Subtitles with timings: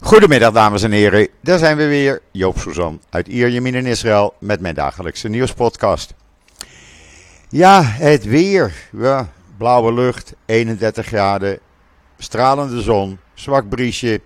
[0.00, 4.60] Goedemiddag dames en heren, daar zijn we weer, Joop Suzan uit Ierjemien in Israël met
[4.60, 6.14] mijn dagelijkse nieuwspodcast.
[7.48, 8.74] Ja, het weer,
[9.56, 11.58] blauwe lucht, 31 graden,
[12.18, 14.20] stralende zon, zwak briesje,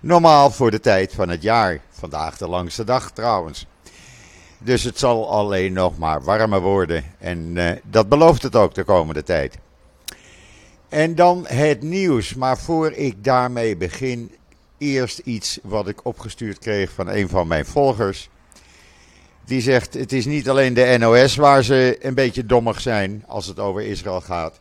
[0.00, 1.80] normaal voor de tijd van het jaar.
[1.90, 3.66] Vandaag de langste dag trouwens.
[4.58, 8.84] Dus het zal alleen nog maar warmer worden en uh, dat belooft het ook de
[8.84, 9.58] komende tijd.
[10.88, 14.37] En dan het nieuws, maar voor ik daarmee begin
[14.78, 18.30] eerst iets wat ik opgestuurd kreeg van een van mijn volgers.
[19.44, 23.46] Die zegt: Het is niet alleen de NOS waar ze een beetje dommig zijn als
[23.46, 24.60] het over Israël gaat.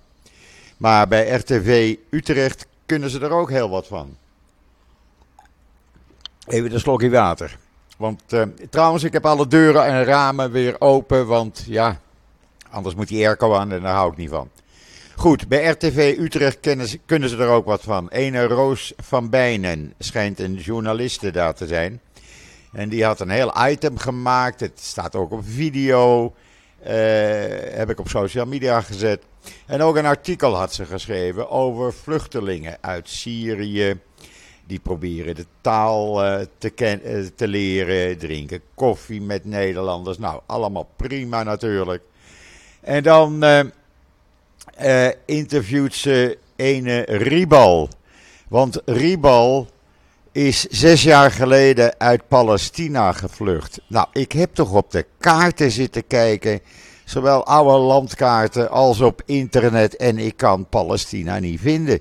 [0.78, 4.18] Maar bij RTV Utrecht kunnen ze er ook heel wat van.
[6.48, 7.58] Even een slokje water.
[7.98, 11.28] Want uh, trouwens, ik heb alle deuren en ramen weer open.
[11.28, 12.00] Want ja,
[12.70, 14.50] anders moet die airco aan en daar hou ik niet van.
[15.18, 16.60] Goed, bij RTV Utrecht
[17.06, 18.10] kunnen ze er ook wat van.
[18.10, 22.02] Ene Roos van Bijnen schijnt een journaliste daar te zijn.
[22.72, 24.60] En die had een heel item gemaakt.
[24.60, 26.34] Het staat ook op video.
[26.82, 26.90] Uh,
[27.60, 29.24] heb ik op social media gezet.
[29.66, 34.00] En ook een artikel had ze geschreven over vluchtelingen uit Syrië.
[34.66, 40.18] Die proberen de taal uh, te, uh, te leren, drinken koffie met Nederlanders.
[40.18, 42.04] Nou, allemaal prima natuurlijk.
[42.82, 43.44] En dan
[44.82, 47.90] uh, interviewt ze ene Ribal.
[48.48, 49.68] Want Ribal
[50.32, 53.80] is zes jaar geleden uit Palestina gevlucht.
[53.88, 56.60] Nou, ik heb toch op de kaarten zitten kijken.
[57.06, 59.96] Zowel oude landkaarten als op internet.
[59.96, 62.00] En ik kan Palestina niet vinden.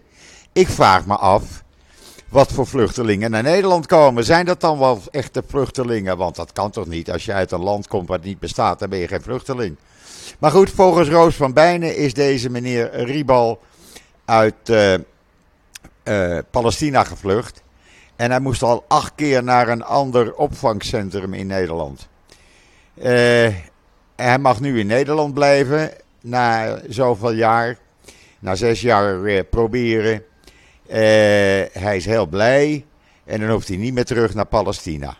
[0.52, 1.64] Ik vraag me af
[2.28, 4.24] wat voor vluchtelingen naar Nederland komen.
[4.24, 6.16] Zijn dat dan wel echte vluchtelingen?
[6.16, 7.10] Want dat kan toch niet?
[7.10, 9.76] Als je uit een land komt wat niet bestaat, dan ben je geen vluchteling.
[10.38, 13.60] Maar goed, volgens Roos van Bijnen is deze meneer Ribal
[14.24, 14.94] uit uh,
[16.04, 17.62] uh, Palestina gevlucht.
[18.16, 22.08] En hij moest al acht keer naar een ander opvangcentrum in Nederland.
[22.94, 23.04] Uh,
[24.16, 25.90] hij mag nu in Nederland blijven
[26.20, 27.78] na zoveel jaar.
[28.38, 30.22] Na zes jaar proberen.
[31.72, 32.84] hij is heel blij.
[33.24, 35.16] En dan hoeft hij niet meer terug naar Palestina.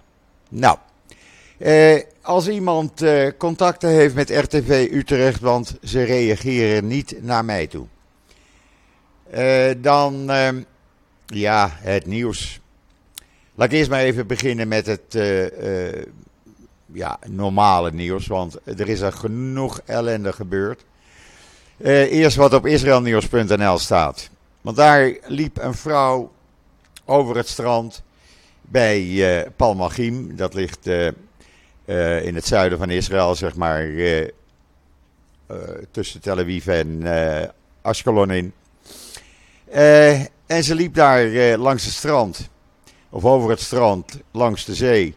[0.48, 0.78] Nou,
[1.58, 7.66] eh, als iemand eh, contacten heeft met RTV Utrecht, want ze reageren niet naar mij
[7.66, 7.86] toe.
[9.30, 10.62] Eh, dan, ehm,
[11.26, 12.60] ja, het nieuws.
[13.54, 15.18] Laat ik eerst maar even beginnen met het
[16.92, 20.84] ja, normale nieuws, want er is er genoeg ellende gebeurd.
[21.82, 24.30] Eerst wat op israelnieuws.nl staat.
[24.60, 26.32] Want daar liep een vrouw
[27.04, 28.02] over het strand
[28.60, 30.88] bij Palmachim, dat ligt
[31.86, 34.28] uh, in het zuiden van Israël, zeg maar, uh, uh,
[35.90, 37.02] tussen Tel Aviv en
[37.82, 38.52] Ashkelon in.
[40.46, 42.48] en ze liep daar langs het strand,
[43.10, 45.14] of over het strand, langs de zee.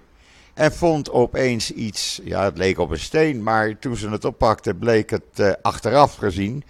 [0.53, 4.73] En vond opeens iets, ja, het leek op een steen, maar toen ze het oppakte,
[4.73, 6.63] bleek het achteraf gezien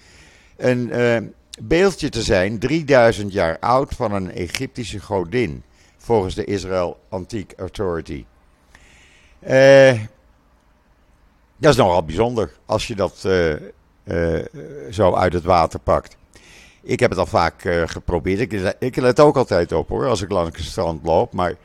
[0.57, 5.63] een beeldje te zijn, 3000 jaar oud, van een Egyptische godin,
[5.97, 8.25] volgens de Israel Antique Authority.
[9.47, 9.99] Uh,
[11.57, 13.51] dat is nogal bijzonder als je dat uh,
[14.03, 14.45] uh,
[14.91, 16.17] zo uit het water pakt.
[16.81, 18.39] Ik heb het al vaak geprobeerd.
[18.39, 21.33] Ik, ik let ook altijd op hoor, als ik langs het strand loop.
[21.33, 21.55] Maar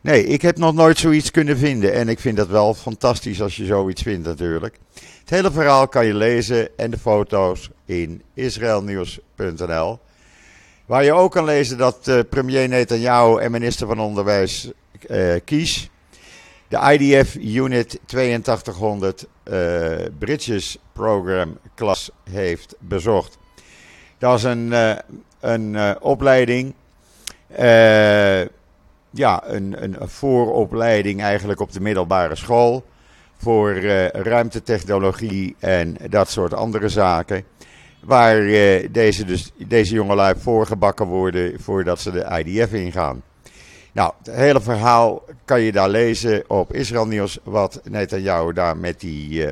[0.00, 1.92] nee, ik heb nog nooit zoiets kunnen vinden.
[1.92, 4.78] En ik vind dat wel fantastisch als je zoiets vindt natuurlijk.
[5.20, 9.98] Het hele verhaal kan je lezen en de foto's in israelnieuws.nl.
[10.86, 14.70] Waar je ook kan lezen dat premier Netanyahu en minister van Onderwijs
[15.44, 15.90] Kies
[16.68, 23.38] de IDF Unit 8200 uh, Bridges Program klas heeft bezocht.
[24.18, 24.94] Dat is een, uh,
[25.40, 26.74] een uh, opleiding,
[29.10, 32.84] ja, een, een vooropleiding eigenlijk op de middelbare school
[33.36, 33.78] voor
[34.12, 37.44] ruimtetechnologie en dat soort andere zaken.
[38.00, 38.46] Waar
[38.90, 43.22] deze, dus, deze jongelui voorgebakken worden voordat ze de IDF ingaan.
[43.92, 49.00] Nou, het hele verhaal kan je daar lezen op Israël Nieuws, wat Netanyahu daar met
[49.00, 49.48] die uh,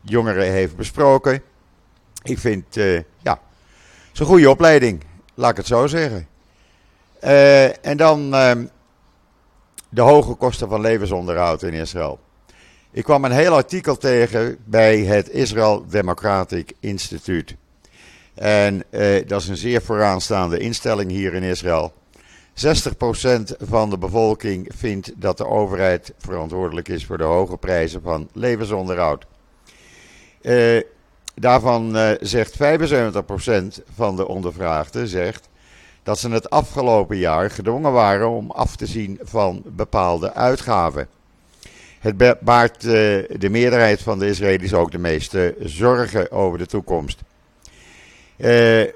[0.00, 1.42] jongeren heeft besproken.
[2.22, 3.40] Ik vind, uh, ja,
[4.10, 5.04] het een goede opleiding,
[5.34, 6.28] laat ik het zo zeggen.
[7.24, 8.66] Uh, en dan ehm,
[9.88, 12.18] de hoge kosten van levensonderhoud in Israël.
[12.90, 17.54] Ik kwam een heel artikel tegen bij het Israel Democratic Institute.
[18.34, 18.82] En
[19.26, 21.92] dat is een zeer vooraanstaande instelling hier in Israël.
[22.56, 22.58] 60%
[23.58, 29.26] van de bevolking vindt dat de overheid verantwoordelijk is voor de hoge prijzen van levensonderhoud.
[30.42, 30.80] Uh,
[31.34, 32.62] daarvan uh, zegt 75%
[33.94, 35.48] van de ondervraagden zegt
[36.02, 41.08] dat ze het afgelopen jaar gedwongen waren om af te zien van bepaalde uitgaven.
[41.98, 47.20] Het baart de meerderheid van de Israëli's ook de meeste zorgen over de toekomst.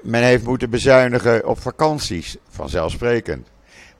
[0.01, 3.50] men heeft moeten bezuinigen op vakanties, vanzelfsprekend.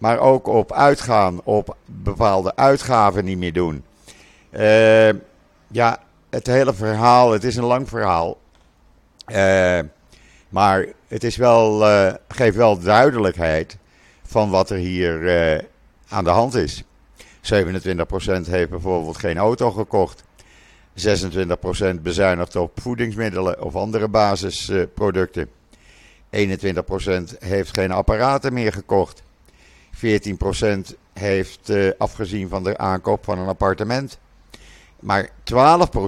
[0.02, 3.84] Maar ook op uitgaan, op bepaalde uitgaven niet meer doen.
[5.68, 6.00] ja,
[6.30, 8.38] het hele verhaal, het is een lang verhaal.
[9.28, 9.80] Uh,
[10.50, 13.78] maar het is wel, uh, geeft wel duidelijkheid
[14.24, 15.66] van wat er hier
[16.10, 16.84] aan de hand is.
[17.24, 17.24] 27%
[18.50, 20.24] heeft bijvoorbeeld geen auto gekocht.
[21.98, 25.50] 26% bezuinigt op voedingsmiddelen of andere basisproducten.
[26.30, 29.24] 21% heeft geen apparaten meer gekocht.
[30.06, 34.20] 14% heeft afgezien van de aankoop van een appartement.
[35.00, 35.32] Maar 12%,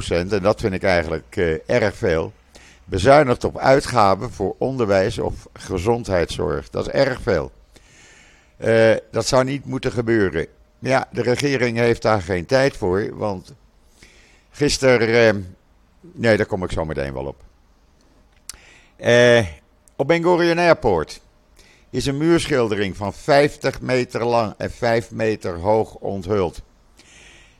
[0.07, 1.35] en dat vind ik eigenlijk
[1.65, 2.33] erg veel,
[2.85, 6.69] bezuinigt op uitgaven voor onderwijs of gezondheidszorg.
[6.69, 7.51] Dat is erg veel.
[8.57, 10.47] Uh, dat zou niet moeten gebeuren.
[10.79, 13.53] Ja, de regering heeft daar geen tijd voor, want
[14.51, 15.55] gisteren.
[16.01, 17.41] Nee, daar kom ik zo meteen wel op.
[19.95, 21.21] Op Ben Airport
[21.93, 26.61] is een muurschildering van 50 meter lang en 5 meter hoog onthuld.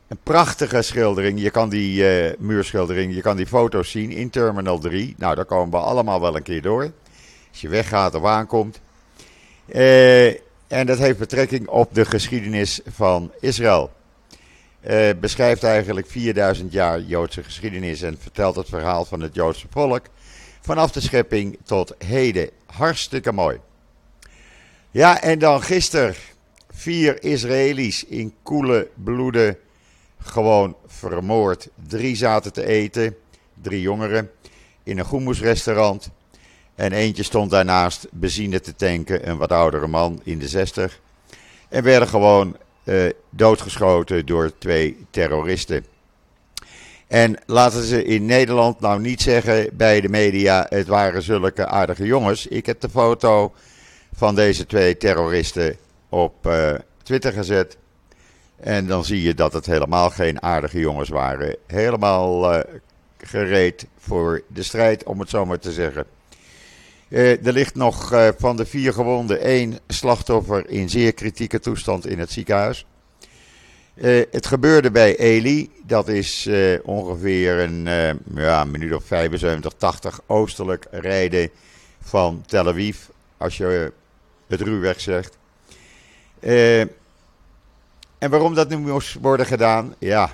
[0.08, 1.42] Een prachtige schildering.
[1.42, 5.16] Je kan die uh, muurschildering, je kan die foto's zien in Terminal 3.
[5.18, 6.92] Nou, daar komen we allemaal wel een keer door.
[7.52, 8.80] Als je weggaat of aankomt.
[9.66, 10.28] Uh,
[10.68, 13.92] en dat heeft betrekking op de geschiedenis van Israël.
[14.88, 20.06] Uh, beschrijft eigenlijk 4000 jaar Joodse geschiedenis en vertelt het verhaal van het Joodse volk.
[20.62, 22.50] Vanaf de schepping tot heden.
[22.66, 23.60] Hartstikke mooi.
[24.94, 26.16] Ja, en dan gisteren
[26.74, 29.58] vier Israëli's in koele bloeden
[30.22, 31.70] gewoon vermoord.
[31.88, 33.16] Drie zaten te eten,
[33.62, 34.32] drie jongeren,
[34.84, 36.10] in een goemoesrestaurant.
[36.76, 41.00] En eentje stond daarnaast benzine te tanken, een wat oudere man in de zestig.
[41.70, 45.86] En werden gewoon uh, doodgeschoten door twee terroristen.
[47.08, 52.06] En laten ze in Nederland nou niet zeggen bij de media: het waren zulke aardige
[52.06, 52.48] jongens.
[52.48, 53.54] Ik heb de foto
[54.16, 55.78] van deze twee terroristen
[56.10, 56.74] op uh,
[57.04, 57.78] Twitter gezet.
[58.56, 61.56] En dan zie je dat het helemaal geen aardige jongens waren.
[61.68, 62.60] Helemaal uh,
[63.18, 66.06] gereed voor de strijd, om het zo maar te zeggen.
[67.08, 72.20] Uh, er ligt nog van de vier gewonden één slachtoffer in zeer kritieke toestand in
[72.20, 72.86] het ziekenhuis.
[74.32, 75.72] het gebeurde bij Eli.
[75.86, 76.50] Dat is
[76.84, 77.88] ongeveer een
[78.36, 81.50] ja, minuut of 75, 80 oostelijk rijden
[82.02, 82.98] van Tel Aviv.
[83.38, 83.92] Als je
[84.48, 85.38] het ruwweg zegt.
[88.24, 90.30] En waarom dat nu moest worden gedaan, ja,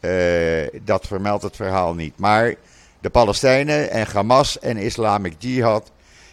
[0.00, 2.18] uh, dat vermeldt het verhaal niet.
[2.18, 2.54] Maar
[3.00, 5.90] de Palestijnen en Hamas en Islamic Jihad,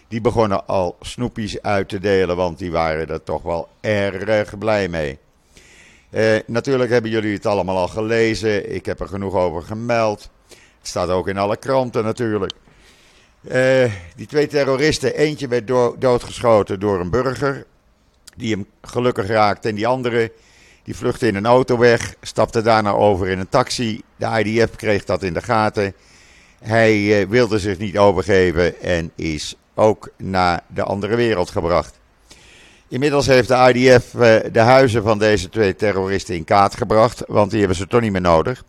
[0.07, 4.88] die begonnen al snoepjes uit te delen, want die waren er toch wel erg blij
[4.88, 5.18] mee.
[6.09, 8.73] Uh, natuurlijk hebben jullie het allemaal al gelezen.
[8.73, 10.29] Ik heb er genoeg over gemeld.
[10.50, 12.53] Het staat ook in alle kranten natuurlijk.
[13.42, 15.68] Uh, die twee terroristen, eentje werd
[16.02, 17.66] doodgeschoten door een burger,
[18.36, 20.32] die hem gelukkig raakte, en die andere
[20.84, 24.02] die vluchtte in een auto weg, stapte daarna over in een taxi.
[24.16, 25.94] De IDF kreeg dat in de gaten.
[26.60, 32.00] Hij uh, wilde zich niet overgeven en is ook naar de andere wereld gebracht.
[32.88, 34.22] Inmiddels heeft de IDF uh,
[34.52, 38.12] de huizen van deze twee terroristen in kaart gebracht, want die hebben ze toch niet
[38.12, 38.64] meer nodig.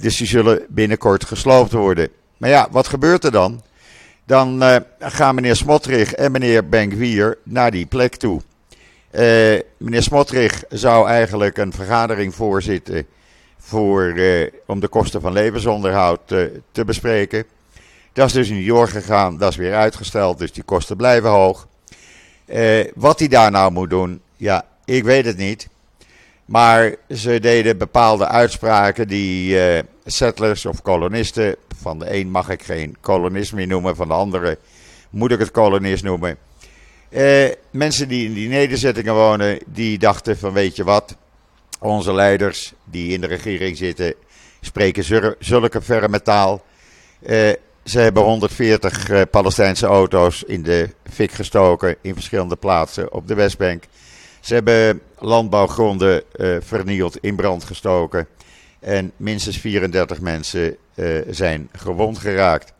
[0.00, 2.08] Dus die zullen binnenkort gesloopt worden.
[2.38, 3.62] Maar ja, wat gebeurt er dan?
[4.26, 4.62] Dan
[4.98, 8.40] gaan meneer Smotrich en meneer Benkwier naar die plek toe.
[9.10, 9.20] Uh,
[9.76, 13.06] meneer Smotrich zou eigenlijk een vergadering voorzitten
[13.58, 16.20] voor, uh, om de kosten van levensonderhoud
[16.72, 17.44] te bespreken.
[18.12, 21.68] Dat is dus niet doorgegaan, dat is weer uitgesteld, dus die kosten blijven hoog.
[22.94, 25.68] wat hij daar nou moet doen, ja, ik weet het niet.
[26.44, 29.58] Maar ze deden bepaalde uitspraken die
[30.10, 34.58] settlers of kolonisten, van de een mag ik geen kolonist meer noemen, van de andere
[35.10, 36.38] moet ik het kolonist noemen
[37.08, 41.16] eh, mensen die in die nederzettingen wonen, die dachten van weet je wat,
[41.80, 44.14] onze leiders die in de regering zitten,
[44.60, 46.62] spreken zulke ferme taal.
[47.22, 47.52] Eh,
[47.84, 53.34] ze hebben 140 eh, Palestijnse auto's in de fik gestoken in verschillende plaatsen op de
[53.34, 53.84] Westbank.
[54.40, 56.22] Ze hebben landbouwgronden
[56.60, 58.26] vernield, in brand gestoken.
[58.88, 62.72] En minstens 34 mensen uh, zijn gewond geraakt.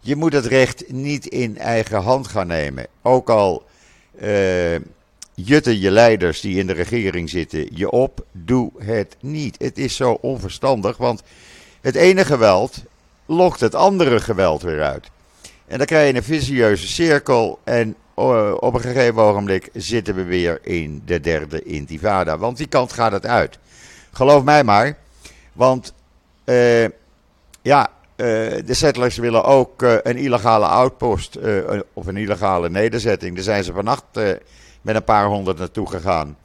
[0.00, 2.86] Je moet het recht niet in eigen hand gaan nemen.
[3.02, 3.64] Ook al
[4.22, 4.74] uh,
[5.34, 8.24] jutten je leiders die in de regering zitten je op.
[8.32, 9.56] Doe het niet.
[9.58, 11.22] Het is zo onverstandig, want
[11.80, 12.82] het ene geweld
[13.26, 15.10] lokt het andere geweld weer uit.
[15.66, 20.58] En dan krijg je een vicieuze cirkel en op een gegeven ogenblik zitten we weer
[20.62, 22.38] in de derde intifada.
[22.38, 23.58] Want die kant gaat het uit.
[24.12, 25.00] Geloof mij maar.
[25.52, 25.94] Want
[27.62, 31.38] ja, de settlers willen ook een illegale outpost
[31.92, 33.34] of een illegale nederzetting.
[33.34, 34.04] Daar zijn ze vannacht
[34.82, 36.36] met een paar honderd naartoe gegaan.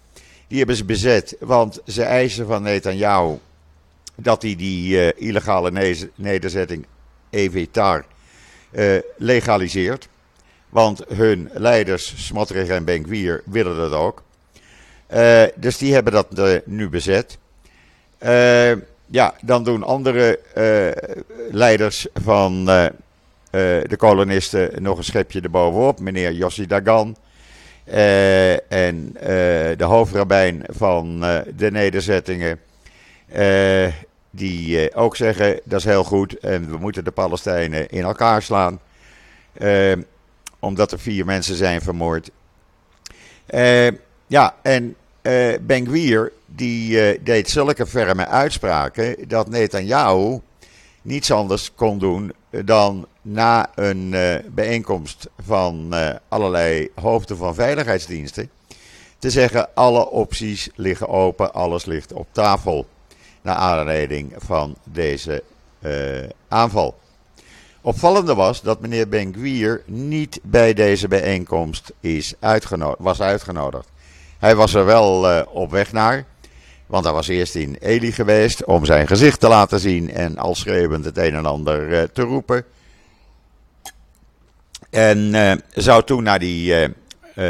[0.48, 3.38] Die hebben ze bezet, want ze eisen van Netanyahu
[4.16, 6.86] dat hij die illegale nederzetting
[7.30, 8.06] Evitar
[9.18, 10.08] legaliseert.
[10.70, 14.24] Want hun leiders, Smotrich en Benkwier, willen dat ook.
[15.56, 17.38] Dus die hebben dat nu bezet.
[19.08, 20.40] Ja, dan doen andere
[21.52, 26.00] leiders van de kolonisten nog een schepje erbovenop.
[26.00, 27.16] Meneer Yossi Dagan.
[28.68, 29.16] en
[29.78, 31.20] de hoofdrabijn van
[31.56, 32.60] de nederzettingen.
[34.38, 38.42] Die eh, ook zeggen dat is heel goed en we moeten de Palestijnen in elkaar
[38.42, 38.80] slaan.
[39.54, 39.94] Eh,
[40.60, 42.30] omdat er vier mensen zijn vermoord.
[44.28, 50.40] Ja, en uh, Ben Gwier die deed zulke ferme uitspraken dat Netanyahu
[51.02, 54.16] niets anders kon doen dan na een
[54.52, 55.94] bijeenkomst van
[56.28, 58.50] allerlei hoofden van veiligheidsdiensten
[59.20, 62.88] te zeggen alle opties liggen open, alles ligt op tafel
[63.42, 65.44] naar aanleiding van deze
[66.48, 66.96] aanval.
[67.82, 69.36] Opvallende was dat meneer Ben
[69.86, 72.34] niet bij deze bijeenkomst is
[72.98, 73.90] was uitgenodigd.
[74.38, 76.26] Hij was er wel op weg naar,
[76.88, 80.56] want hij was eerst in Eli geweest om zijn gezicht te laten zien en al
[80.56, 82.66] schreeuwend het een en ander uh, te roepen.
[84.90, 86.96] En zou toen naar die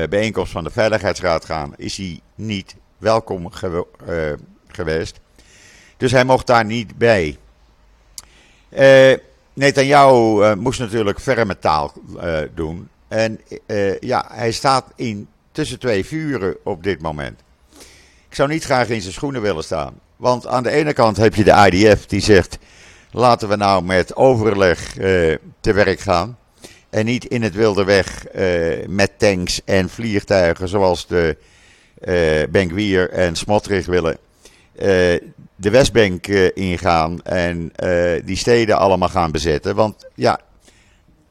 [0.09, 3.49] bijeenkomst van de Veiligheidsraad gaan, is hij niet welkom
[4.67, 5.19] geweest.
[5.97, 7.37] Dus hij mocht daar niet bij.
[8.69, 9.13] Uh,
[10.55, 11.93] moest natuurlijk ferme taal
[12.53, 12.89] doen.
[13.07, 13.39] En
[13.99, 17.41] ja, hij staat in tussen twee vuren op dit moment.
[18.29, 19.99] Ik zou niet graag in zijn schoenen willen staan.
[20.15, 22.57] Want aan de ene kant heb je de IDF die zegt:
[23.11, 24.93] laten we nou met overleg
[25.59, 26.37] te werk gaan.
[26.89, 28.25] En niet in het wilde weg
[28.87, 31.37] met tanks en vliegtuigen zoals de
[32.05, 34.17] uh, en Smotrich willen
[35.55, 37.71] de Westbank ingaan en
[38.25, 39.75] die steden allemaal gaan bezetten.
[39.75, 40.39] Want ja,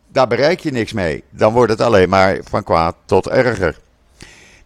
[0.09, 1.25] daar bereik je niks mee.
[1.31, 3.79] Dan wordt het alleen maar van kwaad tot erger.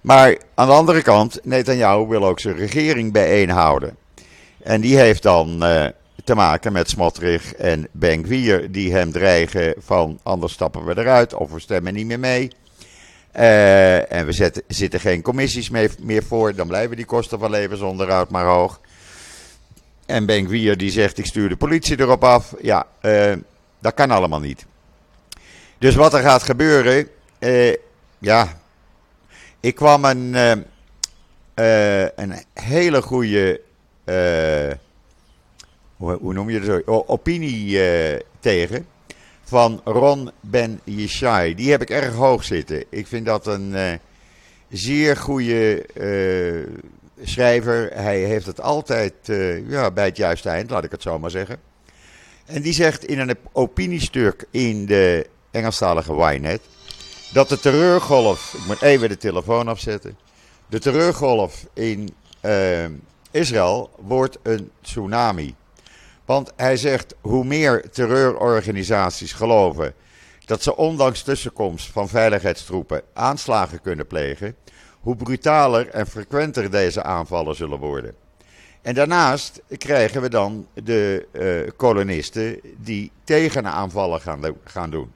[0.01, 3.97] Maar aan de andere kant, Netanyahu wil ook zijn regering bijeenhouden.
[4.63, 5.87] En die heeft dan uh,
[6.25, 11.53] te maken met Smotrich en Ben-Gvir die hem dreigen van anders stappen we eruit of
[11.53, 12.51] we stemmen niet meer mee.
[13.33, 18.45] en we zitten geen commissies mee, meer voor, dan blijven die kosten van levensonderhoud maar
[18.45, 18.81] hoog.
[20.07, 22.55] En Ben Gwier die zegt ik stuur de politie erop af.
[22.61, 23.33] Ja, uh,
[23.79, 24.67] dat kan allemaal niet.
[25.79, 27.09] Dus wat er gaat gebeuren,
[28.19, 28.60] ja,
[29.61, 30.35] ik kwam een,
[31.55, 33.61] uh, een hele goede,
[35.97, 37.81] hoe, hoe, noem je dat zo, opinie
[38.41, 38.87] tegen
[39.43, 41.55] van Ron Ben Yishai.
[41.55, 42.85] Die heb ik erg hoog zitten.
[42.89, 44.01] Ik vind dat een
[44.69, 45.87] zeer goede
[47.23, 47.91] schrijver.
[47.93, 49.15] Hij heeft het altijd
[49.67, 51.59] ja, bij het juiste eind, laat ik het zo maar zeggen.
[52.53, 56.61] En die zegt in een opiniestuk in de Engelstalige Ynet
[57.33, 60.19] dat de terreurgolf, ik moet even de telefoon afzetten,
[60.67, 62.85] de terreurgolf in uh,
[63.31, 65.55] Israël wordt een tsunami.
[66.25, 69.95] Want hij zegt hoe meer terreurorganisaties geloven
[70.45, 74.57] dat ze ondanks tussenkomst van veiligheidstroepen aanslagen kunnen plegen,
[75.01, 78.15] hoe brutaler en frequenter deze aanvallen zullen worden.
[78.83, 85.13] En daarnaast krijgen we dan de uh, kolonisten die tegenaanvallen gaan, gaan doen.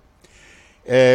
[0.85, 1.15] Uh,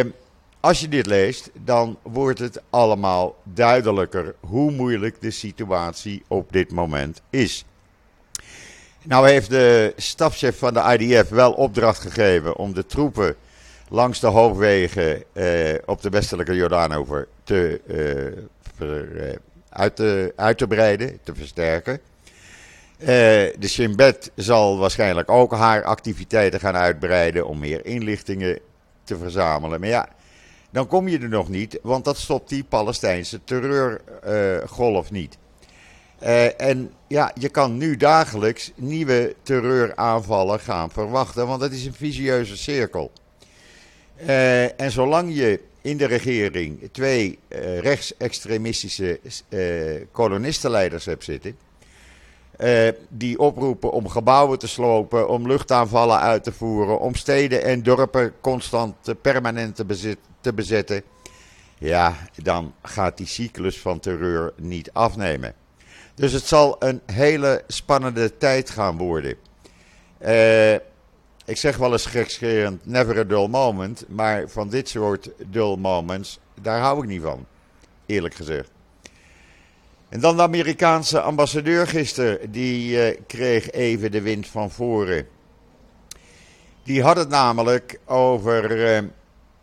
[0.60, 6.72] als je dit leest, dan wordt het allemaal duidelijker hoe moeilijk de situatie op dit
[6.72, 7.64] moment is.
[9.02, 13.36] Nou heeft de stafchef van de IDF wel opdracht gegeven om de troepen
[13.88, 19.36] langs de hoofdwegen uh, op de westelijke Jordaanover te eh,
[19.68, 22.00] uit, te, uit te breiden, te versterken.
[22.98, 28.58] Uh, de Shin Bet zal waarschijnlijk ook haar activiteiten gaan uitbreiden om meer inlichtingen
[29.04, 29.80] te verzamelen.
[29.80, 30.08] Maar ja,
[30.70, 35.38] dan kom je er nog niet, want dat stopt die Palestijnse terreurgolf niet.
[36.22, 41.94] Uh, en ja, je kan nu dagelijks nieuwe terreuraanvallen gaan verwachten, want het is een
[41.94, 43.12] visieuze cirkel.
[44.76, 49.20] en zolang je in de regering twee uh, rechtsextremistische
[50.12, 51.56] kolonistenleiders hebt zitten.
[53.08, 58.32] Die oproepen om gebouwen te slopen, om luchtaanvallen uit te voeren, om steden en dorpen
[58.40, 61.02] constant permanent te, bezet, te bezetten.
[61.78, 65.54] ja, dan gaat die cyclus van terreur niet afnemen.
[66.14, 69.34] Dus het zal een hele spannende tijd gaan worden.
[70.22, 70.74] Uh,
[71.44, 74.04] ik zeg wel eens gekscherend, never a dull moment.
[74.08, 77.46] Maar van dit soort dull moments, daar hou ik niet van.
[78.06, 78.70] Eerlijk gezegd.
[80.08, 85.26] En dan de Amerikaanse ambassadeur gisteren, die uh, kreeg even de wind van voren.
[86.82, 89.08] Die had het namelijk over, uh,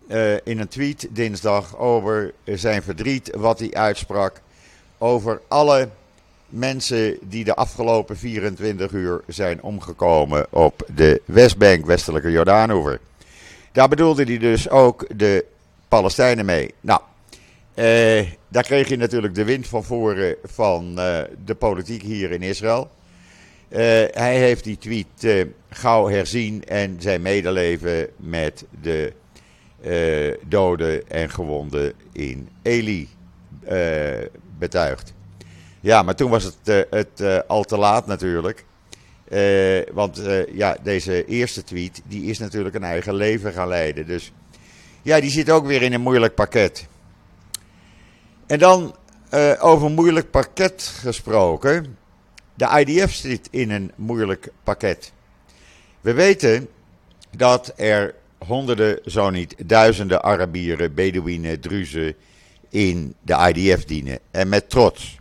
[0.08, 4.42] uh, in een tweet dinsdag, over zijn verdriet wat hij uitsprak.
[4.98, 5.90] Over alle
[6.50, 13.00] mensen die de afgelopen 24 uur zijn omgekomen op de Westbank, westelijke Jordaanoever.
[13.72, 15.46] Daar bedoelde hij dus ook de
[15.88, 16.74] Palestijnen mee.
[16.82, 17.02] Nou,
[17.74, 22.42] eh, daar kreeg je natuurlijk de wind van voren van eh, de politiek hier in
[22.42, 22.90] Israël.
[23.70, 23.80] Eh,
[24.12, 29.14] hij heeft die tweet eh, gauw herzien en zijn medeleven met de
[29.81, 33.10] eh, doden en gewonden in Eli
[33.63, 34.25] eh,
[34.57, 35.13] betuigd.
[35.79, 38.65] Ja, maar toen was het, uh, het uh, al te laat natuurlijk.
[39.93, 40.22] Want
[40.53, 44.05] ja, deze eerste tweet, die is natuurlijk een eigen leven gaan leiden.
[44.05, 44.31] Dus
[45.01, 46.88] ja, die zit ook weer in een moeilijk pakket.
[48.46, 48.96] En dan
[49.60, 51.98] over moeilijk pakket gesproken.
[52.53, 55.12] De IDF zit in een moeilijk pakket.
[56.01, 56.67] We weten
[57.31, 62.15] dat er honderden, zo niet duizenden Arabieren, Bedouinen, Druzen
[62.70, 64.20] in de IDF dienen.
[64.32, 65.17] En met trots.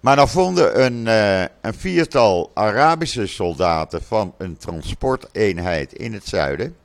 [0.00, 6.76] Maar dan vonden een, uh, een viertal Arabische soldaten van een transporteenheid in het zuiden.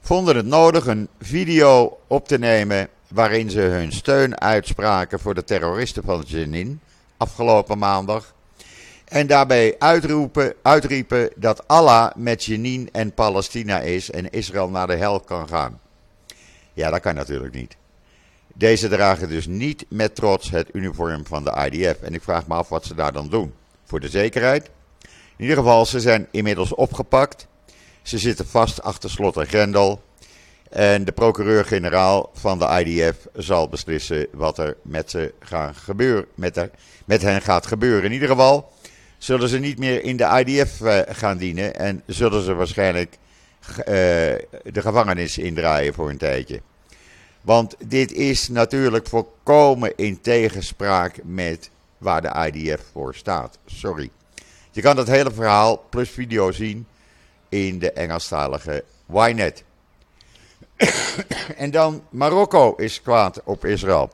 [0.00, 5.44] Vonden het nodig een video op te nemen waarin ze hun steun uitspraken voor de
[5.44, 6.80] terroristen van Jenin
[7.16, 8.34] afgelopen maandag.
[9.08, 14.96] En daarbij uitroepen, uitriepen dat Allah met Jenin en Palestina is en Israël naar de
[14.96, 15.80] hel kan gaan.
[16.72, 17.76] Ja, dat kan natuurlijk niet.
[18.54, 22.02] Deze dragen dus niet met trots het uniform van de IDF.
[22.02, 23.54] En ik vraag me af wat ze daar dan doen.
[23.84, 24.70] Voor de zekerheid.
[25.36, 27.46] In ieder geval, ze zijn inmiddels opgepakt.
[28.02, 30.02] Ze zitten vast achter slot en grendel.
[30.70, 35.34] En de procureur-generaal van de IDF zal beslissen wat er met, ze
[35.72, 36.70] gebeuren, er,
[37.04, 38.04] met hen gaat gebeuren.
[38.04, 38.70] In ieder geval
[39.18, 41.74] zullen ze niet meer in de IDF eh, gaan dienen.
[41.74, 43.16] En zullen ze waarschijnlijk
[43.78, 44.40] uh, de
[44.72, 46.60] gevangenis indraaien voor een tijdje.
[47.40, 53.58] Want dit is natuurlijk volkomen in tegenspraak met waar de IDF voor staat.
[53.66, 54.10] Sorry.
[54.70, 56.86] Je kan dat hele verhaal plus video zien
[57.48, 59.64] in de Engelstalige Ynet.
[61.56, 64.10] en dan Marokko is kwaad op Israël.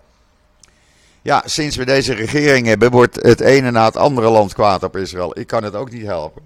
[1.24, 4.96] Ja, sinds we deze regering hebben, wordt het ene na het andere land kwaad op
[4.96, 5.38] Israël.
[5.38, 6.42] Ik kan het ook niet helpen.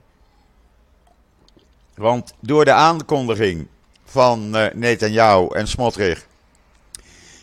[1.95, 3.67] Want door de aankondiging
[4.05, 6.27] van uh, Netanyahu en Smotrich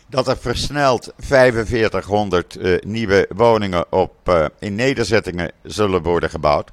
[0.06, 6.70] dat er versneld 4500 uh, nieuwe woningen op, uh, in nederzettingen zullen worden gebouwd.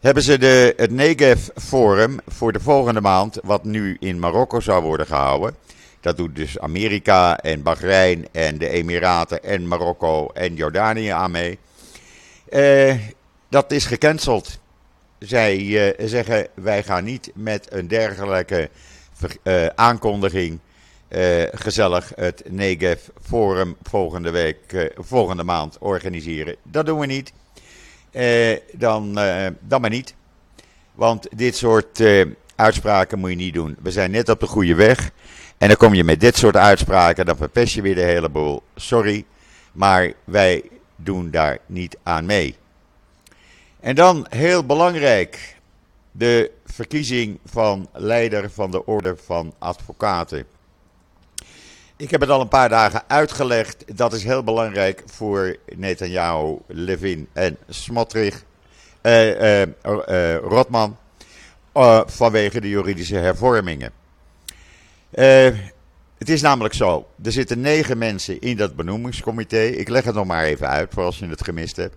[0.00, 4.82] Hebben ze de, het Negev Forum voor de volgende maand, wat nu in Marokko zou
[4.82, 5.56] worden gehouden.
[6.06, 11.58] Dat doet dus Amerika en Bahrein en de Emiraten en Marokko en Jordanië aan mee.
[12.50, 12.94] Uh,
[13.48, 14.58] dat is gecanceld.
[15.18, 18.70] Zij zeggen wij gaan niet met een dergelijke
[19.74, 20.58] aankondiging
[21.08, 26.56] uh, gezellig het Negev Forum volgende week, volgende maand organiseren.
[26.62, 27.32] Dat doen we niet.
[28.72, 29.14] Dan,
[29.60, 30.14] dan maar niet.
[30.94, 32.02] Want dit soort
[32.56, 33.76] uitspraken moet je niet doen.
[33.82, 35.12] We zijn net op de goede weg.
[35.58, 38.62] En dan kom je met dit soort uitspraken, dan verpest je weer de hele boel.
[38.74, 39.24] Sorry,
[39.72, 40.62] maar wij
[40.96, 42.56] doen daar niet aan mee.
[43.80, 45.56] En dan heel belangrijk,
[46.12, 50.46] de verkiezing van leider van de Orde van Advocaten.
[51.96, 53.96] Ik heb het al een paar dagen uitgelegd.
[53.96, 58.44] Dat is heel belangrijk voor Netanyahu, Levin en Smotrich,
[59.00, 60.96] eh, eh, eh, Rotman,
[61.74, 63.92] uh, vanwege de juridische hervormingen.
[65.16, 65.58] Uh,
[66.18, 69.62] het is namelijk zo, er zitten negen mensen in dat benoemingscomité.
[69.62, 71.96] Ik leg het nog maar even uit, voor als je het gemist hebt.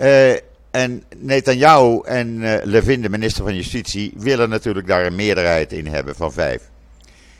[0.00, 0.32] Uh,
[0.70, 6.16] en Netanyahu en Levin, de minister van Justitie, willen natuurlijk daar een meerderheid in hebben
[6.16, 6.62] van vijf.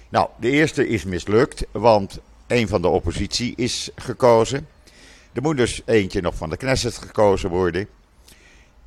[0.08, 4.68] Nou, de eerste is mislukt, want een van de oppositie is gekozen.
[5.32, 7.88] Er moet dus eentje nog van de Knesset gekozen worden.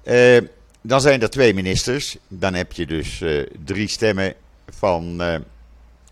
[0.04, 0.38] Uh,
[0.82, 2.18] dan zijn er twee ministers.
[2.28, 4.34] Dan heb je dus uh, drie stemmen
[4.70, 5.36] van uh,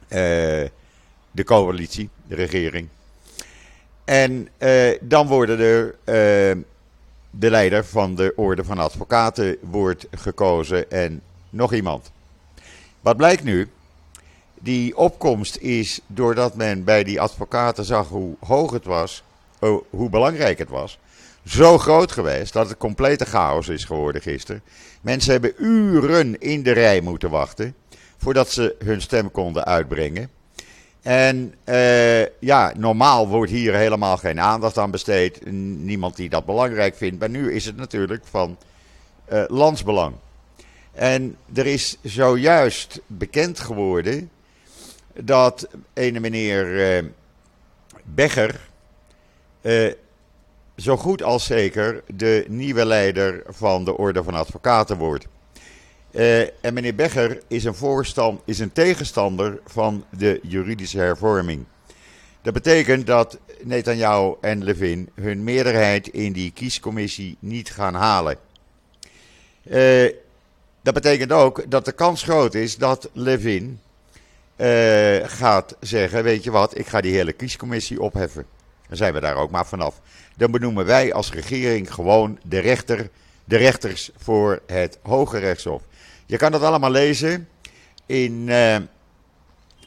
[0.07, 2.87] de coalitie, de regering.
[4.05, 4.47] En
[5.01, 5.95] dan worden er
[7.29, 12.11] de leider van de Orde van Advocaten wordt gekozen en nog iemand.
[13.01, 13.69] Wat blijkt nu?
[14.59, 19.23] Die opkomst is doordat men bij die advocaten zag hoe hoog het was,
[19.59, 20.99] oh, hoe belangrijk het was,
[21.45, 24.61] zo groot geweest dat het complete chaos is geworden gisteren.
[25.01, 27.75] Mensen hebben uren in de rij moeten wachten
[28.27, 30.29] voordat ze hun stem konden uitbrengen.
[31.01, 35.51] En uh, ja, normaal wordt hier helemaal geen aandacht aan besteed.
[35.51, 37.19] Niemand die dat belangrijk vindt.
[37.19, 38.57] Maar nu is het natuurlijk van
[39.31, 40.15] uh, landsbelang.
[40.91, 44.29] En er is zojuist bekend geworden
[45.13, 47.09] dat ene meneer uh,
[48.03, 48.59] Begger
[50.75, 55.27] zo goed als zeker de nieuwe leider van de Orde van Advocaten wordt.
[56.17, 61.65] Uh, en meneer Begger is een, voorstand, is een tegenstander van de juridische hervorming.
[62.41, 68.37] Dat betekent dat Netanyahu en Levin hun meerderheid in die kiescommissie niet gaan halen.
[69.63, 70.11] Uh,
[70.81, 73.79] dat betekent ook dat de kans groot is dat Levin
[74.55, 78.45] uh, gaat zeggen: Weet je wat, ik ga die hele kiescommissie opheffen.
[78.87, 80.01] Dan zijn we daar ook maar vanaf.
[80.35, 83.09] Dan benoemen wij als regering gewoon de, rechter,
[83.43, 85.81] de rechters voor het Hoge Rechtshof.
[86.29, 87.47] Je kan dat allemaal lezen
[88.05, 88.75] in uh,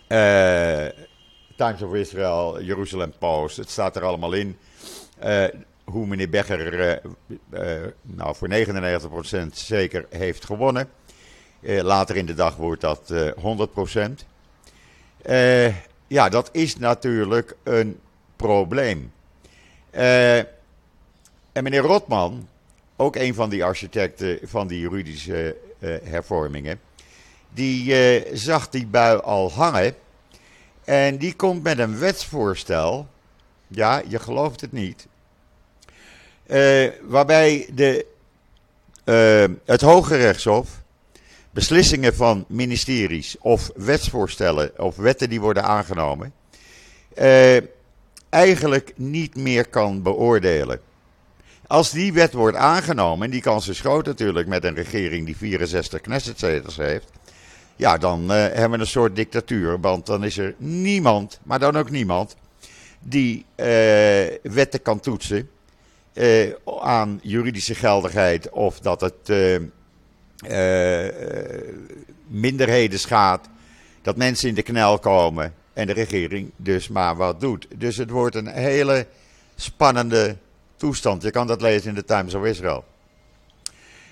[0.08, 0.86] uh,
[1.56, 3.56] Times of Israel, Jerusalem Post.
[3.56, 4.56] Het staat er allemaal in.
[5.24, 5.44] Uh,
[5.84, 7.00] hoe meneer Becher
[8.02, 8.52] nou, voor 99%
[9.52, 10.88] zeker heeft gewonnen.
[11.60, 13.14] later in de dag wordt dat 100%.
[16.06, 17.98] ja, dat is natuurlijk een
[18.36, 19.12] probleem.
[19.90, 20.46] en
[21.52, 22.48] meneer Rotman,
[22.96, 25.56] ook een van die architecten van die juridische
[25.88, 26.80] hervormingen.
[27.50, 29.94] Die uh, zag die bui al hangen.
[30.84, 33.08] En die komt met een wetsvoorstel.
[33.66, 35.06] Ja, je gelooft het niet.
[36.46, 38.06] Uh, waarbij de,
[39.64, 40.68] het Hoge Rechtshof
[41.50, 46.32] beslissingen van ministeries of wetsvoorstellen of wetten die worden aangenomen.
[48.28, 50.80] eigenlijk niet meer kan beoordelen.
[51.70, 55.36] Als die wet wordt aangenomen, en die kans is groot natuurlijk met een regering die
[55.36, 57.10] 64 Knessetzetels heeft.
[57.76, 59.80] Ja, dan uh, hebben we een soort dictatuur.
[59.80, 62.36] Want dan is er niemand, maar dan ook niemand,
[63.00, 63.66] die uh,
[64.42, 65.50] wetten kan toetsen
[66.12, 68.50] uh, aan juridische geldigheid.
[68.50, 69.32] Of dat het
[72.26, 73.48] minderheden schaadt.
[74.02, 77.66] Dat mensen in de knel komen en de regering dus maar wat doet.
[77.76, 79.06] Dus het wordt een hele
[79.56, 80.36] spannende
[80.80, 81.22] toestand.
[81.22, 82.84] Je kan dat lezen in de Times of Israel.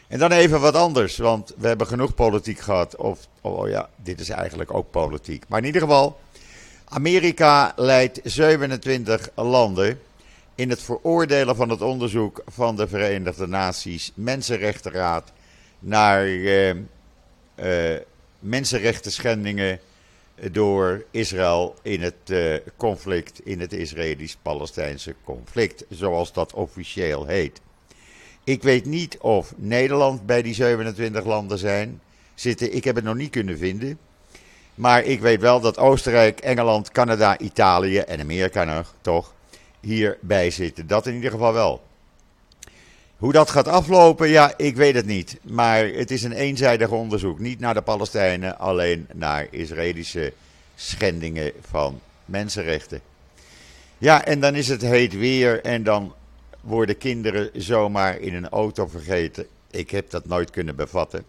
[0.09, 2.97] En dan even wat anders, want we hebben genoeg politiek gehad.
[2.97, 5.45] Of, oh ja, dit is eigenlijk ook politiek.
[5.49, 6.21] Maar in ieder geval,
[6.85, 10.01] Amerika leidt 27 landen
[10.55, 15.33] in het veroordelen van het onderzoek van de Verenigde Naties Mensenrechtenraad
[15.79, 16.71] naar eh,
[17.55, 18.01] eh,
[20.53, 27.61] door Israël in het uh, conflict, in het Israëlisch-Palestijnse conflict, zoals dat officieel heet.
[28.45, 32.01] Ik weet niet of Nederland bij die 27 landen zijn,
[32.35, 32.75] zitten.
[32.75, 33.99] Ik heb het nog niet kunnen vinden.
[34.75, 39.35] Maar ik weet wel dat Oostenrijk, Engeland, Canada, Italië en Amerika nog toch
[39.81, 40.87] hierbij zitten.
[40.87, 41.83] Dat in ieder geval wel.
[43.19, 45.39] Hoe dat gaat aflopen, ja, ik weet het niet.
[45.43, 47.39] Maar het is een eenzijdig onderzoek.
[47.39, 50.33] Niet naar de Palestijnen, alleen naar Israëlische
[50.75, 53.01] schendingen van mensenrechten.
[53.99, 56.15] Ja, en dan is het heet weer en dan
[56.61, 59.47] worden kinderen zomaar in een auto vergeten.
[59.71, 61.25] Ik heb dat nooit kunnen bevatten.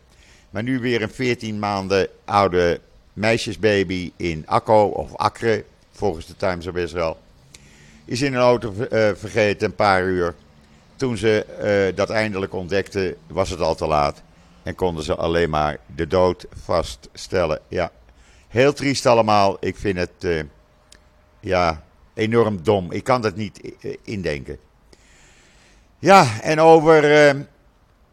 [0.49, 2.79] Maar nu weer een 14 maanden oude
[3.13, 7.17] meisjesbaby in Akko of Akre, volgens de Times of Israel.
[8.05, 10.35] Is in een auto uh, vergeten een paar uur.
[10.99, 11.45] Toen ze
[11.89, 14.21] uh, dat eindelijk ontdekten, was het al te laat.
[14.63, 17.61] En konden ze alleen maar de dood vaststellen.
[17.67, 17.91] Ja,
[18.47, 19.57] heel triest allemaal.
[19.59, 20.43] Ik vind het uh,
[21.39, 21.83] ja,
[22.13, 22.91] enorm dom.
[22.91, 24.57] Ik kan dat niet uh, indenken.
[25.99, 27.35] Ja, en over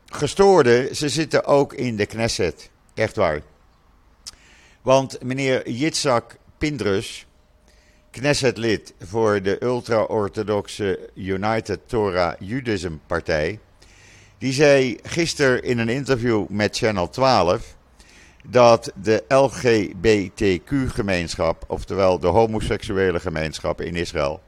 [0.07, 2.71] gestoorden, ze zitten ook in de Knesset.
[2.95, 3.43] Echt waar.
[4.83, 7.26] Want meneer Yitzhak Pindrus,
[8.17, 13.59] Knesset-lid voor de ultra-orthodoxe United Torah Judaism Partij.
[14.39, 17.77] Die zei gisteren in een interview met Channel 12
[18.47, 24.41] dat de LGBTQ-gemeenschap, oftewel de homoseksuele gemeenschap in Israël,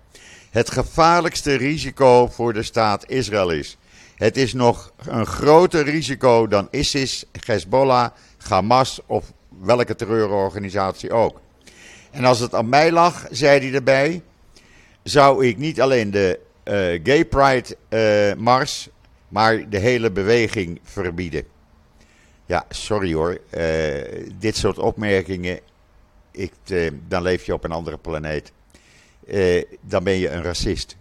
[0.51, 3.77] het gevaarlijkste risico voor de staat Israël is.
[4.15, 8.11] Het is nog een groter risico dan ISIS, Hezbollah,
[8.49, 11.41] Hamas of welke terreurorganisatie ook.
[12.19, 14.23] En als het aan mij lag, zei hij erbij,
[15.03, 18.89] zou ik niet alleen de uh, Gay Pride uh, Mars,
[19.29, 21.45] maar de hele beweging verbieden.
[22.47, 23.41] Ja, sorry hoor.
[23.51, 25.61] Uh, dit soort opmerkingen
[26.31, 26.53] ik,
[27.09, 28.53] dan leef je op een andere planeet.
[29.81, 30.97] dan ben je een racist.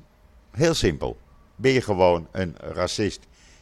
[0.51, 1.17] Heel simpel.
[1.55, 3.19] Ben je gewoon een racist.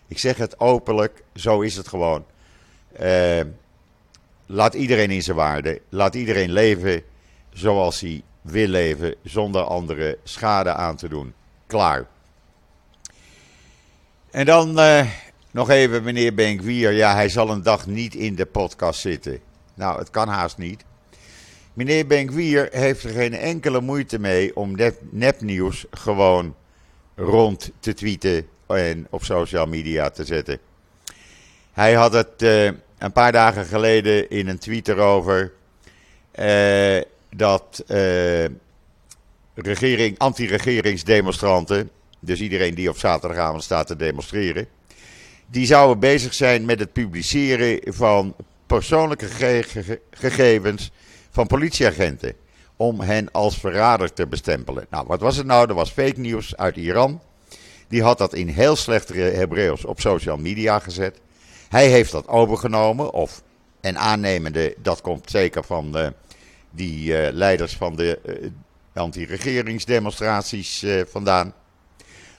[0.07, 2.25] Ik zeg het openlijk, zo is het gewoon.
[4.45, 5.81] laat iedereen in zijn waarde.
[5.89, 7.03] Laat iedereen leven
[7.55, 11.33] zoals hij wil leven, zonder anderen schade aan te doen.
[11.67, 12.05] Klaar.
[14.31, 15.07] En dan uh,
[15.51, 16.91] nog even meneer Benkwier.
[16.91, 19.39] Ja, hij zal een dag niet in de podcast zitten.
[19.73, 20.83] Nou, het kan haast niet.
[21.73, 24.75] Meneer Benkwier heeft er geen enkele moeite mee om
[25.09, 26.55] nepnieuws gewoon
[27.15, 30.59] rond te tweeten en op social media te zetten.
[31.71, 32.65] Hij had het uh,
[32.97, 35.53] een paar dagen geleden in een tweet erover
[36.39, 37.01] uh,
[37.37, 38.45] dat uh,
[39.53, 41.89] regering, anti-regeringsdemonstranten
[42.25, 44.67] dus iedereen die op zaterdagavond staat te demonstreren,
[45.47, 48.35] die zouden bezig zijn met het publiceren van
[48.67, 49.27] persoonlijke
[50.11, 50.91] gegevens
[51.29, 52.33] van politieagenten.
[52.77, 54.85] Om hen als verrader te bestempelen.
[54.89, 55.69] Nou, wat was het nou?
[55.69, 57.21] Er was fake nieuws uit Iran.
[57.87, 61.19] Die had dat in heel slecht Hebreeuws op social media gezet.
[61.69, 63.13] Hij heeft dat overgenomen.
[63.13, 63.41] Of,
[63.81, 66.13] en aannemende, dat komt zeker van de,
[66.75, 68.49] die uh, leiders van de uh,
[68.93, 71.53] anti-regeringsdemonstraties uh, vandaan.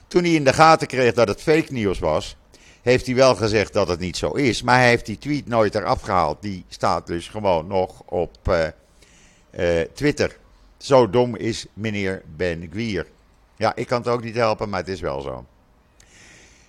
[0.07, 2.35] Toen hij in de gaten kreeg dat het fake nieuws was,
[2.81, 4.61] heeft hij wel gezegd dat het niet zo is.
[4.61, 6.41] Maar hij heeft die tweet nooit eraf gehaald.
[6.41, 8.37] Die staat dus gewoon nog op
[9.93, 10.37] Twitter.
[10.77, 13.05] Zo dom is meneer Ben Gwier.
[13.55, 15.45] Ja, ik kan het ook niet helpen, maar het is wel zo.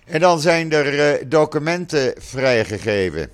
[0.05, 3.31] En dan zijn er documenten vrijgegeven.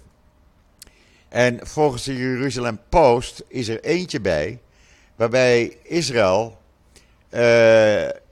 [1.36, 4.60] En volgens de Jeruzalem Post is er eentje bij.
[5.16, 6.58] Waarbij Israël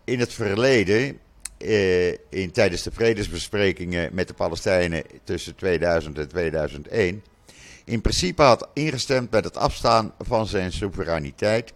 [0.03, 1.19] in het verleden
[1.57, 7.23] eh, in, tijdens de vredesbesprekingen met de Palestijnen tussen 2000 en 2001
[7.85, 11.73] in principe had ingestemd met het afstaan van zijn soevereiniteit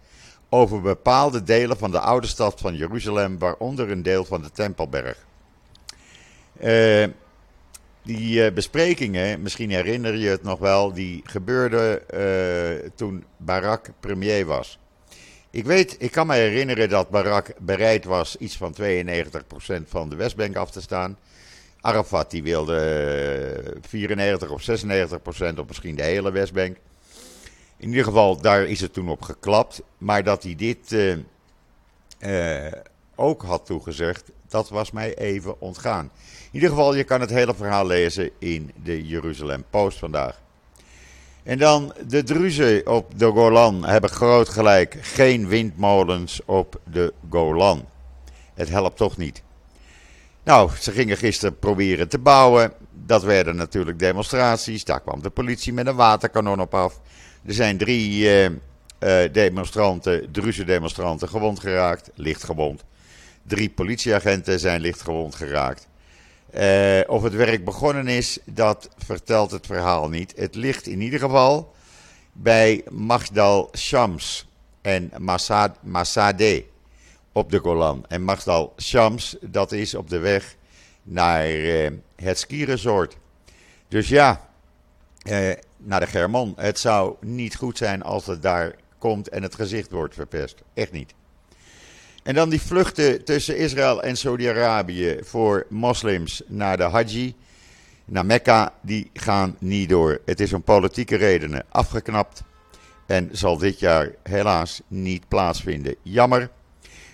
[0.48, 5.26] over bepaalde delen van de oude stad van Jeruzalem, waaronder een deel van de Tempelberg.
[6.60, 7.06] Uh,
[8.08, 14.46] die uh, besprekingen, misschien herinner je het nog wel, die gebeurden uh, toen Barak premier
[14.46, 14.78] was.
[15.50, 20.16] Ik weet, ik kan me herinneren dat Barak bereid was iets van 92% van de
[20.16, 21.18] Westbank af te staan.
[21.80, 26.76] Arafat die wilde 94 of 96% of misschien de hele Westbank.
[27.76, 29.82] In ieder geval, daar is het toen op geklapt.
[29.98, 30.96] Maar dat hij dit
[33.14, 36.10] ook had toegezegd, dat was mij even ontgaan.
[36.24, 40.40] In ieder geval, je kan het hele verhaal lezen in de Jeruzalem Post vandaag.
[41.42, 44.98] En dan de Druzen op de Golan hebben groot gelijk.
[45.00, 47.84] Geen windmolens op de Golan.
[48.54, 49.42] Het helpt toch niet.
[50.44, 52.72] Nou, ze gingen gisteren proberen te bouwen.
[52.90, 54.84] Dat werden natuurlijk demonstraties.
[54.84, 57.00] Daar kwam de politie met een waterkanon op af.
[57.46, 62.10] Er zijn drie uh, uh, demonstranten, Druze demonstranten, gewond geraakt.
[62.14, 62.84] Licht gewond.
[63.48, 65.88] Drie politieagenten zijn licht gewond geraakt.
[66.54, 70.32] Uh, of het werk begonnen is, dat vertelt het verhaal niet.
[70.36, 71.74] Het ligt in ieder geval
[72.32, 74.48] bij Magdal Shams
[74.80, 75.12] en
[75.82, 76.64] Masade
[77.32, 78.04] op de Golan.
[78.08, 80.56] En Magdal Shams, dat is op de weg
[81.02, 83.16] naar uh, het skiresort.
[83.88, 84.48] Dus ja,
[85.24, 86.52] uh, naar de Germon.
[86.56, 90.62] Het zou niet goed zijn als het daar komt en het gezicht wordt verpest.
[90.74, 91.14] Echt niet.
[92.28, 97.34] En dan die vluchten tussen Israël en Saudi-Arabië voor moslims naar de Haji,
[98.04, 100.20] naar Mekka, die gaan niet door.
[100.24, 102.42] Het is om politieke redenen afgeknapt
[103.06, 105.94] en zal dit jaar helaas niet plaatsvinden.
[106.02, 106.50] Jammer.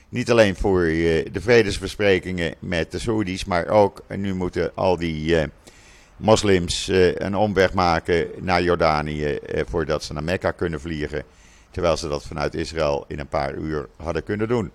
[0.09, 5.35] Niet alleen voor uh, de vredesbesprekingen met de Saudis, maar ook nu moeten al die
[5.35, 5.44] uh,
[6.16, 11.24] moslims uh, een omweg maken naar Jordanië voordat ze naar Mekka kunnen vliegen.
[11.70, 14.70] Terwijl ze dat vanuit Israël in een paar uur hadden kunnen doen.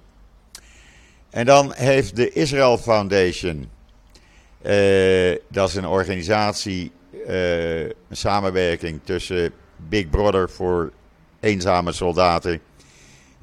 [1.29, 3.69] En dan heeft de Israel Foundation,
[4.65, 6.91] uh, dat is een organisatie,
[7.27, 10.91] uh, een samenwerking tussen Big Brother voor
[11.39, 12.59] eenzame soldaten,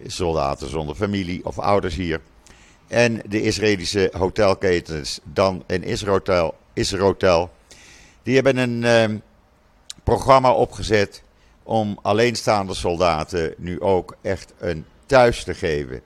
[0.06, 2.20] soldaten zonder familie of ouders hier,
[2.86, 6.54] en de Israëlische hotelketens Dan en Israël.
[6.72, 7.50] Israël
[8.22, 9.18] die hebben een uh,
[10.04, 11.22] programma opgezet
[11.62, 16.02] om alleenstaande soldaten nu ook echt een thuis te geven.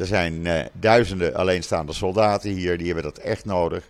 [0.00, 3.88] Er zijn uh, duizenden alleenstaande soldaten hier, die hebben dat echt nodig.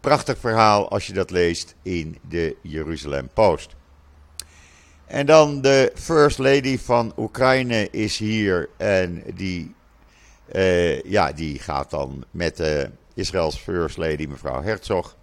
[0.00, 3.74] Prachtig verhaal als je dat leest in de Jeruzalem Post.
[5.06, 9.74] En dan de First Lady van Oekraïne is hier en die,
[10.52, 15.16] uh, ja, die gaat dan met de Israëls First Lady mevrouw Herzog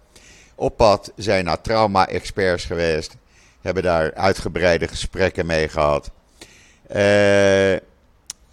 [0.54, 1.12] op pad.
[1.16, 3.16] Zijn naar trauma-experts geweest,
[3.60, 6.10] hebben daar uitgebreide gesprekken mee gehad.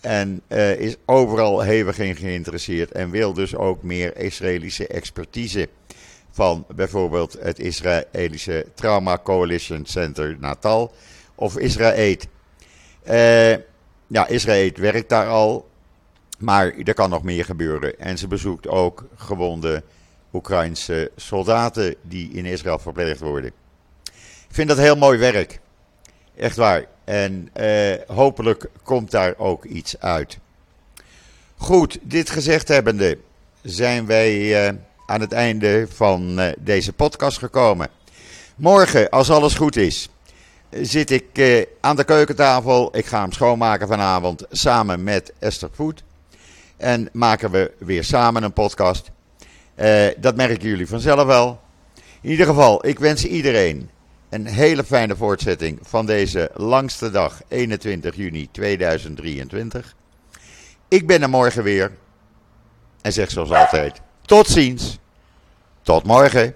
[0.04, 0.42] En
[0.78, 5.70] is overal hevig in geïnteresseerd en wil dus ook meer Israëlische expertise
[6.32, 10.94] van bijvoorbeeld het Israëlische Trauma Coalition Center Natal
[11.36, 12.18] of Israël.
[14.08, 15.70] ja, Israël werkt daar al,
[16.40, 18.00] maar er kan nog meer gebeuren.
[18.00, 19.84] En ze bezoekt ook gewonde
[20.34, 23.52] Oekraïnse soldaten die in Israël verpleegd worden.
[24.48, 25.60] Ik vind dat heel mooi werk.
[26.36, 26.86] Echt waar.
[27.04, 30.38] En eh, hopelijk komt daar ook iets uit.
[31.58, 33.18] Goed, dit gezegd hebbende
[33.62, 34.74] zijn wij eh,
[35.06, 37.90] aan het einde van eh, deze podcast gekomen.
[38.56, 40.10] Morgen, als alles goed is,
[40.70, 42.98] zit ik aan de keukentafel.
[42.98, 46.04] Ik ga hem schoonmaken vanavond samen met Esther Voet.
[46.78, 49.12] En maken we weer samen een podcast.
[50.18, 51.60] Dat merken jullie vanzelf wel.
[52.22, 53.90] In ieder geval, ik wens iedereen
[54.34, 59.96] een hele fijne voortzetting van deze langste dag, 21 juni 2023.
[60.88, 61.92] Ik ben er morgen weer.
[63.02, 65.00] En zeg zoals altijd: tot ziens.
[65.82, 66.56] Tot morgen.